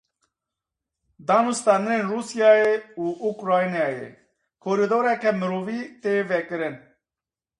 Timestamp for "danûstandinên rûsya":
1.27-2.51